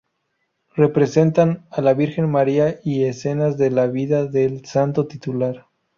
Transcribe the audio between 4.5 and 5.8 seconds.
santo titular.